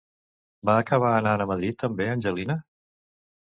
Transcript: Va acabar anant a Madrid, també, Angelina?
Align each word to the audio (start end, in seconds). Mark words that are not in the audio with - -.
Va 0.69 0.77
acabar 0.83 1.11
anant 1.17 1.43
a 1.45 1.47
Madrid, 1.51 1.77
també, 1.85 2.09
Angelina? 2.15 2.57